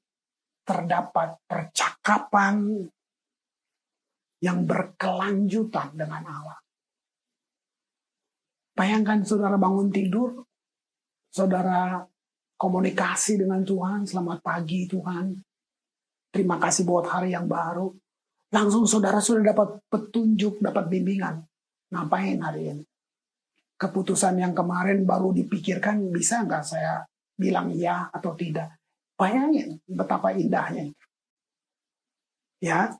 terdapat 0.67 1.39
percakapan 1.47 2.85
yang 4.39 4.63
berkelanjutan 4.63 5.95
dengan 5.95 6.23
Allah. 6.27 6.59
Bayangkan 8.75 9.27
saudara 9.27 9.59
bangun 9.59 9.91
tidur, 9.91 10.47
saudara 11.27 11.99
komunikasi 12.55 13.43
dengan 13.43 13.63
Tuhan, 13.63 14.07
selamat 14.07 14.39
pagi 14.39 14.87
Tuhan, 14.87 15.35
terima 16.31 16.55
kasih 16.55 16.87
buat 16.87 17.07
hari 17.07 17.35
yang 17.35 17.47
baru. 17.47 17.91
Langsung 18.49 18.87
saudara 18.87 19.19
sudah 19.19 19.51
dapat 19.51 19.83
petunjuk, 19.91 20.63
dapat 20.63 20.87
bimbingan. 20.87 21.43
Ngapain 21.91 22.39
hari 22.39 22.61
ini? 22.71 22.83
Keputusan 23.79 24.43
yang 24.43 24.51
kemarin 24.51 25.07
baru 25.07 25.31
dipikirkan, 25.31 26.11
bisa 26.11 26.43
nggak 26.43 26.63
saya 26.67 27.07
bilang 27.39 27.71
ya 27.71 28.11
atau 28.11 28.35
tidak. 28.35 28.75
Bayangin 29.15 29.79
betapa 29.87 30.35
indahnya. 30.35 30.91
Ya. 32.59 32.91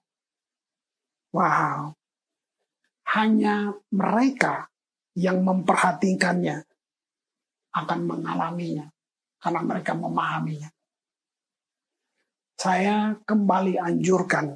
Wow. 1.36 1.94
Hanya 3.12 3.76
mereka 3.92 4.72
yang 5.20 5.44
memperhatikannya 5.44 6.64
akan 7.76 8.00
mengalaminya 8.08 8.88
karena 9.44 9.62
mereka 9.68 9.92
memahaminya. 9.94 10.72
Saya 12.60 13.16
kembali 13.28 13.80
anjurkan 13.80 14.52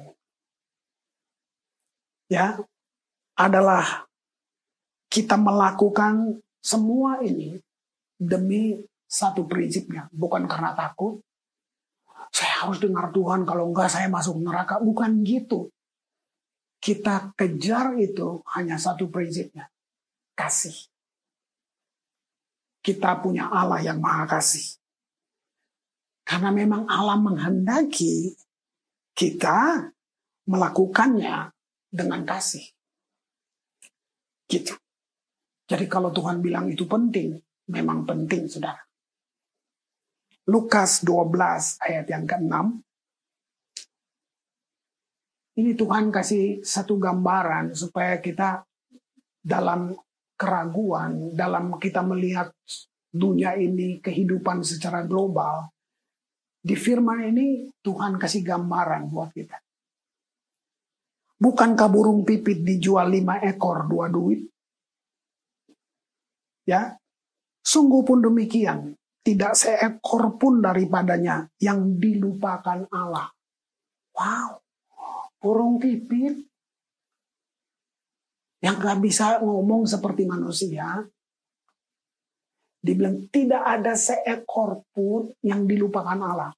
ya 2.28 2.56
adalah 3.36 4.08
kita 5.14 5.38
melakukan 5.38 6.42
semua 6.58 7.22
ini 7.22 7.54
demi 8.18 8.74
satu 9.06 9.46
prinsipnya, 9.46 10.10
bukan 10.10 10.50
karena 10.50 10.74
takut. 10.74 11.22
Saya 12.34 12.66
harus 12.66 12.82
dengar 12.82 13.14
Tuhan, 13.14 13.46
kalau 13.46 13.70
enggak 13.70 13.94
saya 13.94 14.10
masuk 14.10 14.42
neraka. 14.42 14.82
Bukan 14.82 15.22
gitu. 15.22 15.70
Kita 16.82 17.30
kejar 17.38 17.94
itu 17.94 18.42
hanya 18.58 18.74
satu 18.74 19.06
prinsipnya. 19.06 19.70
Kasih. 20.34 20.74
Kita 22.82 23.22
punya 23.22 23.54
Allah 23.54 23.86
yang 23.86 24.02
maha 24.02 24.26
kasih. 24.26 24.82
Karena 26.26 26.50
memang 26.50 26.90
Allah 26.90 27.14
menghendaki 27.22 28.34
kita 29.14 29.94
melakukannya 30.50 31.54
dengan 31.86 32.26
kasih. 32.26 32.66
Gitu. 34.50 34.74
Jadi 35.64 35.88
kalau 35.88 36.12
Tuhan 36.12 36.44
bilang 36.44 36.68
itu 36.68 36.84
penting, 36.84 37.40
memang 37.72 38.04
penting, 38.04 38.44
saudara. 38.44 38.80
Lukas 40.44 41.00
12 41.00 41.80
ayat 41.80 42.04
yang 42.04 42.28
ke-6. 42.28 42.54
Ini 45.54 45.72
Tuhan 45.72 46.12
kasih 46.12 46.60
satu 46.60 47.00
gambaran 47.00 47.72
supaya 47.72 48.20
kita 48.20 48.60
dalam 49.40 49.96
keraguan, 50.36 51.32
dalam 51.32 51.78
kita 51.80 52.04
melihat 52.04 52.52
dunia 53.08 53.56
ini, 53.56 54.02
kehidupan 54.04 54.60
secara 54.66 55.06
global. 55.06 55.70
Di 56.60 56.76
firman 56.76 57.24
ini 57.30 57.70
Tuhan 57.80 58.20
kasih 58.20 58.44
gambaran 58.44 59.08
buat 59.08 59.30
kita. 59.32 59.56
Bukankah 61.40 61.88
burung 61.88 62.24
pipit 62.26 62.60
dijual 62.60 63.12
lima 63.14 63.40
ekor 63.40 63.88
dua 63.88 64.10
duit? 64.12 64.53
Ya, 66.64 66.96
sungguh 67.60 68.04
pun 68.04 68.24
demikian 68.24 68.96
tidak 69.24 69.56
seekor 69.56 70.36
pun 70.36 70.60
daripadanya 70.60 71.48
yang 71.56 71.96
dilupakan 71.96 72.84
Allah. 72.92 73.32
Wow, 74.14 74.60
burung 75.40 75.80
pipit 75.80 76.44
yang 78.60 78.76
gak 78.80 79.00
bisa 79.00 79.40
ngomong 79.40 79.88
seperti 79.88 80.28
manusia. 80.28 81.04
Dibilang 82.84 83.32
tidak 83.32 83.64
ada 83.64 83.96
seekor 83.96 84.84
pun 84.92 85.32
yang 85.40 85.64
dilupakan 85.64 86.20
Allah. 86.20 86.52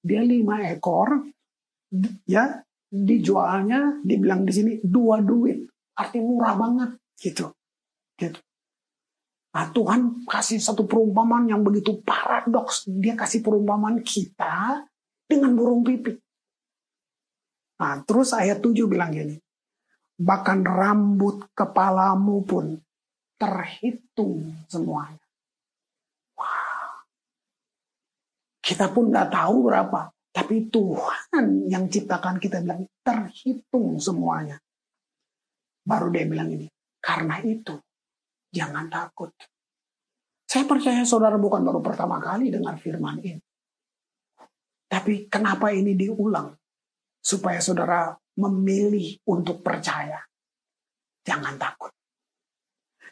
Dia 0.00 0.24
lima 0.24 0.64
ekor, 0.72 1.20
ya 2.24 2.64
dijualnya, 2.88 4.00
dibilang 4.00 4.48
di 4.48 4.52
sini 4.56 4.72
dua 4.80 5.20
duit, 5.20 5.68
arti 6.00 6.16
murah 6.24 6.56
banget 6.56 6.90
gitu. 7.20 7.52
Gitu. 8.16 8.40
Nah, 9.56 9.72
Tuhan 9.72 10.28
kasih 10.28 10.60
satu 10.60 10.84
perumpamaan 10.84 11.48
yang 11.48 11.64
begitu 11.64 11.96
paradoks. 12.04 12.84
Dia 12.92 13.16
kasih 13.16 13.40
perumpamaan 13.40 14.04
kita 14.04 14.84
dengan 15.24 15.56
burung 15.56 15.80
pipit. 15.80 16.20
Nah, 17.80 18.04
terus 18.04 18.36
ayat 18.36 18.60
7 18.60 18.84
bilang 18.84 19.16
gini. 19.16 19.40
Bahkan 20.20 20.60
rambut 20.60 21.48
kepalamu 21.56 22.44
pun 22.44 22.76
terhitung 23.40 24.52
semuanya. 24.68 25.24
Wow. 26.36 27.08
Kita 28.60 28.92
pun 28.92 29.08
nggak 29.08 29.32
tahu 29.32 29.72
berapa. 29.72 30.12
Tapi 30.36 30.68
Tuhan 30.68 31.72
yang 31.72 31.88
ciptakan 31.88 32.36
kita 32.36 32.60
bilang 32.60 32.84
terhitung 33.00 33.96
semuanya. 33.96 34.60
Baru 35.80 36.12
dia 36.12 36.28
bilang 36.28 36.52
ini. 36.52 36.68
Karena 37.00 37.40
itu 37.40 37.72
Jangan 38.56 38.88
takut. 38.88 39.28
Saya 40.48 40.64
percaya 40.64 41.04
saudara 41.04 41.36
bukan 41.36 41.60
baru 41.60 41.84
pertama 41.84 42.16
kali 42.16 42.48
dengar 42.48 42.80
firman 42.80 43.20
ini. 43.20 43.42
Tapi 44.88 45.28
kenapa 45.28 45.68
ini 45.76 45.92
diulang? 45.92 46.56
Supaya 47.20 47.60
saudara 47.60 48.16
memilih 48.40 49.20
untuk 49.28 49.60
percaya. 49.60 50.16
Jangan 51.20 51.60
takut. 51.60 51.92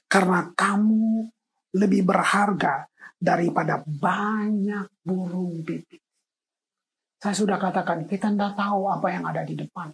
Karena 0.09 0.49
kamu 0.55 1.29
lebih 1.77 2.07
berharga 2.09 2.89
daripada 3.19 3.83
banyak 3.85 4.87
burung 5.05 5.61
pipit. 5.67 6.01
Saya 7.19 7.35
sudah 7.35 7.59
katakan, 7.59 8.07
kita 8.07 8.31
tidak 8.33 8.55
tahu 8.55 8.87
apa 8.89 9.11
yang 9.11 9.27
ada 9.27 9.43
di 9.43 9.59
depan. 9.59 9.91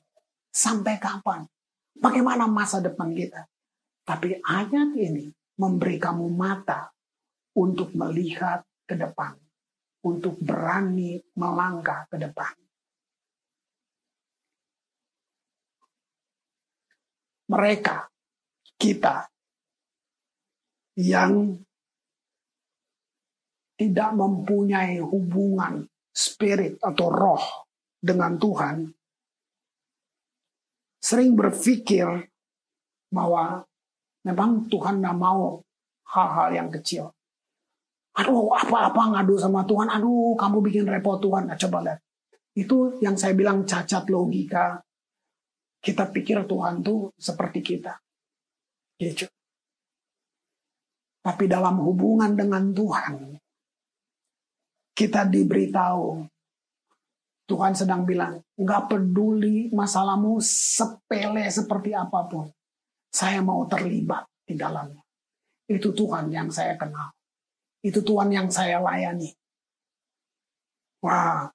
Sampai 0.52 1.00
kapan? 1.00 1.46
Bagaimana 1.96 2.44
masa 2.44 2.84
depan 2.84 3.10
kita? 3.16 3.48
Tapi 4.04 4.36
ayat 4.44 4.90
ini 4.98 5.39
memberi 5.60 6.00
kamu 6.00 6.32
mata 6.32 6.88
untuk 7.60 7.92
melihat 7.92 8.64
ke 8.88 8.96
depan, 8.96 9.36
untuk 10.08 10.40
berani 10.40 11.20
melangkah 11.36 12.08
ke 12.08 12.16
depan. 12.16 12.56
Mereka, 17.52 18.08
kita 18.80 19.28
yang 20.96 21.60
tidak 23.76 24.10
mempunyai 24.16 25.02
hubungan 25.02 25.84
spirit 26.14 26.80
atau 26.80 27.08
roh 27.10 27.44
dengan 28.00 28.38
Tuhan, 28.38 28.88
sering 31.02 31.34
berpikir 31.34 32.06
bahwa 33.10 33.66
Memang 34.30 34.70
Tuhan 34.70 35.02
nggak 35.02 35.18
mau 35.18 35.58
hal-hal 36.14 36.48
yang 36.54 36.68
kecil. 36.70 37.10
Aduh, 38.14 38.50
apa-apa 38.54 39.18
ngadu 39.18 39.38
sama 39.38 39.66
Tuhan. 39.66 39.90
Aduh, 39.90 40.34
kamu 40.38 40.62
bikin 40.66 40.86
repot 40.86 41.18
Tuhan. 41.18 41.50
Nah, 41.50 41.58
coba 41.58 41.78
lihat. 41.86 41.98
Itu 42.54 42.98
yang 43.02 43.14
saya 43.14 43.34
bilang 43.34 43.66
cacat 43.66 44.06
logika. 44.10 44.82
Kita 45.80 46.10
pikir 46.10 46.44
Tuhan 46.44 46.82
tuh 46.82 47.14
seperti 47.18 47.62
kita. 47.62 47.94
Gitu. 49.00 49.26
Tapi 51.20 51.44
dalam 51.48 51.80
hubungan 51.80 52.32
dengan 52.32 52.72
Tuhan, 52.72 53.36
kita 54.92 55.24
diberitahu 55.28 56.28
Tuhan 57.48 57.72
sedang 57.74 58.06
bilang, 58.06 58.38
nggak 58.54 58.94
peduli 58.94 59.74
masalahmu 59.74 60.38
sepele 60.44 61.50
seperti 61.50 61.90
apa 61.90 62.28
pun. 62.30 62.46
Saya 63.10 63.42
mau 63.42 63.66
terlibat 63.66 64.26
di 64.46 64.54
dalamnya. 64.54 65.02
Itu 65.66 65.90
Tuhan 65.90 66.30
yang 66.30 66.50
saya 66.50 66.78
kenal. 66.78 67.10
Itu 67.82 68.02
Tuhan 68.06 68.30
yang 68.30 68.50
saya 68.50 68.78
layani. 68.78 69.30
Wah, 71.02 71.50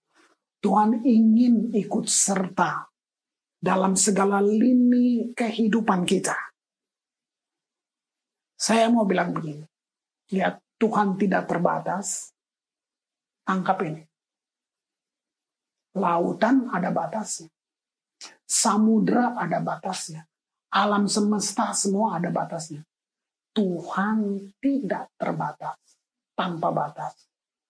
Tuhan 0.60 1.06
ingin 1.06 1.72
ikut 1.72 2.06
serta 2.10 2.90
dalam 3.62 3.94
segala 3.94 4.42
lini 4.42 5.32
kehidupan 5.38 6.04
kita. 6.04 6.36
Saya 8.58 8.90
mau 8.90 9.06
bilang 9.06 9.36
begini. 9.36 9.62
Lihat, 10.34 10.80
Tuhan 10.82 11.22
tidak 11.22 11.46
terbatas. 11.46 12.34
Tangkap 13.46 13.78
ini. 13.86 14.02
Lautan 15.96 16.68
ada 16.74 16.90
batasnya. 16.90 17.48
Samudra 18.44 19.38
ada 19.38 19.62
batasnya. 19.62 20.26
Alam 20.76 21.08
semesta 21.08 21.72
semua 21.72 22.20
ada 22.20 22.28
batasnya. 22.28 22.84
Tuhan 23.56 24.52
tidak 24.60 25.08
terbatas, 25.16 25.80
tanpa 26.36 26.76
batas. 26.76 27.16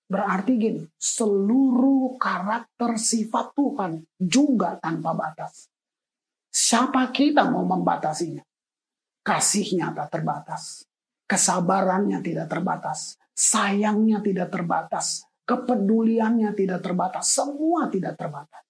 Berarti 0.10 0.58
gini, 0.58 0.82
seluruh 0.98 2.18
karakter 2.18 2.98
sifat 2.98 3.54
Tuhan 3.54 4.02
juga 4.18 4.82
tanpa 4.82 5.14
batas. 5.14 5.70
Siapa 6.50 7.14
kita 7.14 7.46
mau 7.54 7.62
membatasinya? 7.62 8.42
Kasihnya 9.22 9.94
tak 9.94 10.10
terbatas. 10.10 10.86
Kesabarannya 11.26 12.22
tidak 12.26 12.50
terbatas. 12.50 13.18
Sayangnya 13.34 14.22
tidak 14.22 14.54
terbatas. 14.54 15.26
Kepeduliannya 15.46 16.54
tidak 16.58 16.82
terbatas. 16.82 17.34
Semua 17.34 17.90
tidak 17.90 18.18
terbatas. 18.18 18.66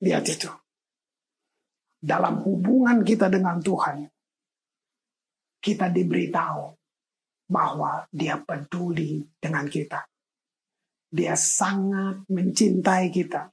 Lihat 0.00 0.24
itu. 0.28 0.63
Dalam 2.04 2.44
hubungan 2.44 3.00
kita 3.00 3.32
dengan 3.32 3.56
Tuhan, 3.64 4.04
kita 5.56 5.88
diberitahu 5.88 6.76
bahwa 7.48 8.04
dia 8.12 8.36
peduli 8.44 9.24
dengan 9.40 9.64
kita. 9.64 10.04
Dia 11.08 11.32
sangat 11.32 12.28
mencintai 12.28 13.08
kita. 13.08 13.48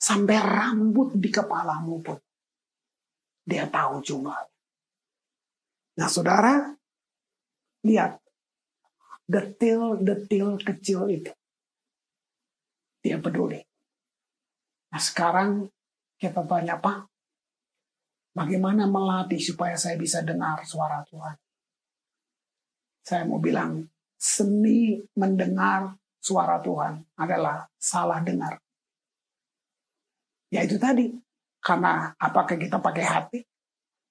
Sampai 0.00 0.40
rambut 0.40 1.20
di 1.20 1.28
kepalamu 1.28 2.00
pun. 2.00 2.16
Dia 3.44 3.68
tahu 3.68 4.00
jumlah. 4.00 4.40
Nah 6.00 6.08
saudara, 6.08 6.72
lihat. 7.84 8.16
Detil-detil 9.28 10.56
kecil 10.64 11.04
itu. 11.12 11.32
Dia 13.04 13.20
peduli. 13.20 13.60
Nah 14.88 15.02
sekarang 15.02 15.68
kita 16.16 16.40
tanya 16.48 16.80
Pak, 16.80 17.17
Bagaimana 18.38 18.86
melatih 18.86 19.42
supaya 19.42 19.74
saya 19.74 19.98
bisa 19.98 20.22
dengar 20.22 20.62
suara 20.62 21.02
Tuhan? 21.10 21.34
Saya 23.02 23.26
mau 23.26 23.42
bilang, 23.42 23.82
seni 24.14 24.94
mendengar 25.18 25.98
suara 26.22 26.62
Tuhan 26.62 27.02
adalah 27.18 27.66
salah 27.74 28.22
dengar. 28.22 28.62
Ya 30.54 30.62
itu 30.62 30.78
tadi, 30.78 31.10
karena 31.58 32.14
apakah 32.14 32.54
kita 32.54 32.78
pakai 32.78 33.04
hati 33.10 33.40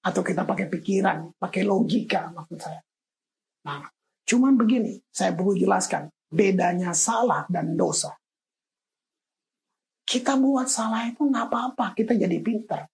atau 0.04 0.20
kita 0.20 0.44
pakai 0.44 0.68
pikiran, 0.76 1.32
pakai 1.40 1.64
logika 1.64 2.28
maksud 2.36 2.60
saya. 2.60 2.84
Nah, 3.64 3.88
cuman 4.28 4.60
begini, 4.60 5.00
saya 5.08 5.32
perlu 5.32 5.56
jelaskan 5.56 6.12
bedanya 6.28 6.92
salah 6.92 7.48
dan 7.48 7.80
dosa. 7.80 8.12
Kita 10.04 10.36
buat 10.36 10.68
salah 10.68 11.08
itu 11.08 11.24
nggak 11.24 11.48
apa-apa, 11.48 11.96
kita 11.96 12.12
jadi 12.12 12.44
pinter. 12.44 12.92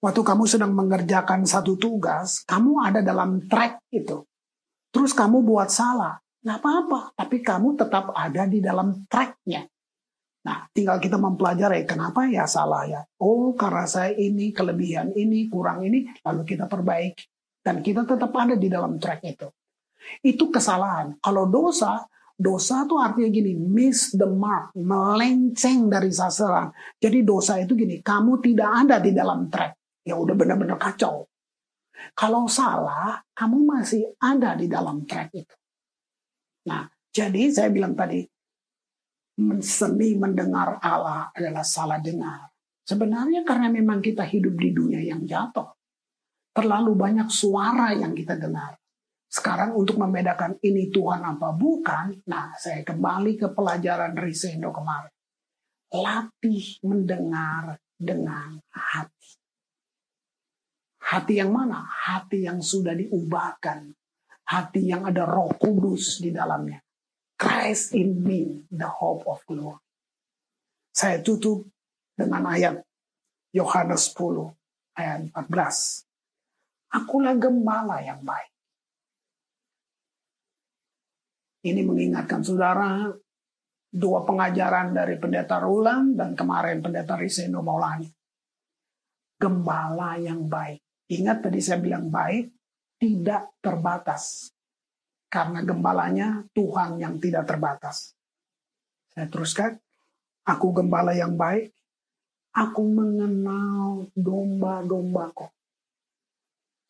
Waktu 0.00 0.24
kamu 0.24 0.48
sedang 0.48 0.72
mengerjakan 0.72 1.44
satu 1.44 1.76
tugas, 1.76 2.40
kamu 2.48 2.88
ada 2.88 3.04
dalam 3.04 3.44
track 3.44 3.84
itu. 3.92 4.24
Terus 4.88 5.12
kamu 5.12 5.44
buat 5.44 5.68
salah, 5.68 6.16
nggak 6.40 6.56
apa-apa. 6.56 7.00
Tapi 7.20 7.44
kamu 7.44 7.76
tetap 7.76 8.08
ada 8.16 8.48
di 8.48 8.64
dalam 8.64 9.04
tracknya. 9.04 9.68
Nah, 10.40 10.64
tinggal 10.72 10.96
kita 11.04 11.20
mempelajari 11.20 11.84
kenapa 11.84 12.24
ya 12.32 12.48
salah 12.48 12.88
ya. 12.88 13.04
Oh, 13.20 13.52
karena 13.52 13.84
saya 13.84 14.16
ini, 14.16 14.56
kelebihan 14.56 15.12
ini, 15.12 15.52
kurang 15.52 15.84
ini, 15.84 16.08
lalu 16.24 16.48
kita 16.48 16.64
perbaiki. 16.64 17.28
Dan 17.60 17.84
kita 17.84 18.08
tetap 18.08 18.32
ada 18.32 18.56
di 18.56 18.72
dalam 18.72 18.96
track 18.96 19.20
itu. 19.20 19.52
Itu 20.24 20.48
kesalahan. 20.48 21.20
Kalau 21.20 21.44
dosa, 21.44 22.08
dosa 22.40 22.88
itu 22.88 22.96
artinya 22.96 23.28
gini, 23.28 23.52
miss 23.52 24.16
the 24.16 24.24
mark, 24.24 24.72
melenceng 24.80 25.92
dari 25.92 26.08
sasaran. 26.08 26.72
Jadi 26.96 27.20
dosa 27.20 27.60
itu 27.60 27.76
gini, 27.76 28.00
kamu 28.00 28.40
tidak 28.40 28.88
ada 28.88 28.96
di 28.96 29.12
dalam 29.12 29.44
track 29.52 29.79
ya 30.04 30.16
udah 30.16 30.34
benar-benar 30.36 30.80
kacau. 30.80 31.28
Kalau 32.16 32.48
salah, 32.48 33.20
kamu 33.36 33.58
masih 33.66 34.16
ada 34.16 34.56
di 34.56 34.66
dalam 34.66 35.04
track 35.04 35.30
itu. 35.36 35.56
Nah, 36.68 36.88
jadi 37.12 37.52
saya 37.52 37.68
bilang 37.68 37.92
tadi, 37.92 38.24
seni 39.60 40.16
mendengar 40.16 40.80
Allah 40.80 41.32
adalah 41.32 41.64
salah 41.64 42.00
dengar. 42.00 42.48
Sebenarnya 42.84 43.46
karena 43.46 43.68
memang 43.70 44.02
kita 44.02 44.24
hidup 44.26 44.56
di 44.56 44.70
dunia 44.74 45.00
yang 45.00 45.22
jatuh. 45.24 45.70
Terlalu 46.50 46.92
banyak 46.98 47.28
suara 47.30 47.94
yang 47.94 48.12
kita 48.12 48.34
dengar. 48.34 48.74
Sekarang 49.30 49.78
untuk 49.78 49.94
membedakan 49.94 50.58
ini 50.58 50.90
Tuhan 50.90 51.22
apa 51.22 51.54
bukan, 51.54 52.26
nah 52.26 52.50
saya 52.58 52.82
kembali 52.82 53.38
ke 53.38 53.54
pelajaran 53.54 54.18
Risendo 54.18 54.74
kemarin. 54.74 55.14
Latih 55.94 56.82
mendengar 56.82 57.78
dengan 57.94 58.58
hati. 58.74 59.39
Hati 61.00 61.40
yang 61.40 61.50
mana? 61.50 61.80
Hati 61.80 62.44
yang 62.44 62.60
sudah 62.60 62.92
diubahkan. 62.92 63.88
Hati 64.50 64.82
yang 64.84 65.08
ada 65.08 65.24
roh 65.24 65.50
kudus 65.56 66.20
di 66.20 66.34
dalamnya. 66.34 66.82
Christ 67.40 67.96
in 67.96 68.20
me, 68.20 68.68
the 68.68 68.84
hope 68.84 69.24
of 69.24 69.40
glory. 69.48 69.80
Saya 70.92 71.24
tutup 71.24 71.64
dengan 72.12 72.44
ayat 72.52 72.84
Yohanes 73.56 74.12
10 74.12 74.52
ayat 74.98 75.32
14. 75.32 76.04
Akulah 76.92 77.32
gembala 77.38 78.02
yang 78.04 78.20
baik. 78.20 78.52
Ini 81.64 81.80
mengingatkan 81.84 82.44
saudara 82.44 83.08
dua 83.90 84.22
pengajaran 84.22 84.92
dari 84.92 85.16
pendeta 85.16 85.60
Rulang 85.60 86.18
dan 86.18 86.36
kemarin 86.36 86.84
pendeta 86.84 87.16
Riseno 87.16 87.64
Maulani. 87.64 88.08
Gembala 89.40 90.20
yang 90.20 90.44
baik. 90.44 90.89
Ingat 91.10 91.50
tadi 91.50 91.58
saya 91.58 91.82
bilang 91.82 92.06
baik, 92.06 92.54
tidak 93.02 93.58
terbatas. 93.58 94.54
Karena 95.26 95.62
gembalanya 95.66 96.46
Tuhan 96.54 97.02
yang 97.02 97.18
tidak 97.18 97.50
terbatas. 97.50 98.14
Saya 99.10 99.26
teruskan, 99.26 99.74
aku 100.46 100.70
gembala 100.70 101.10
yang 101.14 101.34
baik, 101.34 101.74
aku 102.54 102.82
mengenal 102.86 104.06
domba-dombaku. 104.14 105.50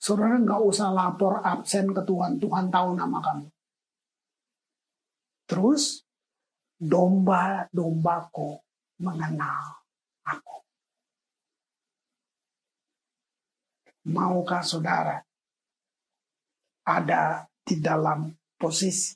Saudara 0.00 0.40
nggak 0.40 0.62
usah 0.64 0.88
lapor 0.92 1.44
absen 1.44 1.92
ke 1.92 2.00
Tuhan, 2.04 2.40
Tuhan 2.40 2.72
tahu 2.72 2.96
nama 2.96 3.20
kamu. 3.20 3.48
Terus, 5.44 6.00
domba-dombaku 6.80 8.56
mengenal 9.04 9.84
aku. 10.24 10.59
Maukah 14.00 14.64
saudara 14.64 15.20
ada 16.88 17.44
di 17.60 17.76
dalam 17.84 18.32
posisi 18.56 19.12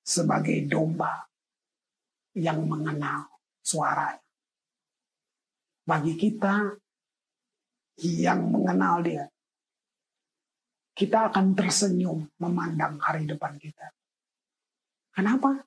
sebagai 0.00 0.64
domba 0.64 1.20
yang 2.40 2.64
mengenal 2.64 3.28
suaranya? 3.60 4.24
Bagi 5.84 6.16
kita 6.16 6.72
yang 8.00 8.48
mengenal 8.48 9.04
dia, 9.04 9.28
kita 10.96 11.28
akan 11.28 11.52
tersenyum 11.52 12.24
memandang 12.40 12.96
hari 13.04 13.28
depan 13.28 13.60
kita. 13.60 13.92
Kenapa? 15.12 15.60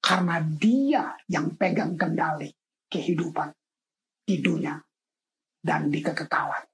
Karena 0.00 0.40
dia 0.40 1.12
yang 1.28 1.52
pegang 1.60 1.92
kendali 2.00 2.48
kehidupan 2.88 3.52
di 4.24 4.40
dunia 4.40 4.80
dan 5.60 5.92
di 5.92 6.00
kekekalan. 6.00 6.73